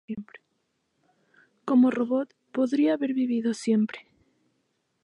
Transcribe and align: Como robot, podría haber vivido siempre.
Como 1.63 1.91
robot, 1.91 2.33
podría 2.51 2.95
haber 2.95 3.13
vivido 3.13 3.53
siempre. 3.53 4.07